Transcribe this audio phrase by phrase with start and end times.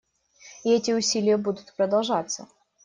[0.63, 2.47] И эти усилия будут продолжаться.